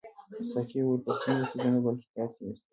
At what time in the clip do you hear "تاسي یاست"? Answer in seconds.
2.15-2.63